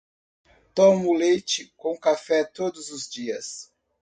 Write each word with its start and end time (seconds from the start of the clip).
Tomo 0.73 1.13
leite 1.13 1.71
com 1.77 1.95
café 1.95 2.43
todos 2.43 2.89
os 2.89 3.07
dias 3.07 3.71